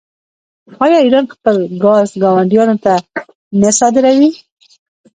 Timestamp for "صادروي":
3.79-4.29